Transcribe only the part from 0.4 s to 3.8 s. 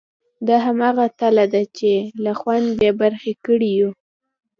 دا همغه تله ده چې له خوند بې برخې کړي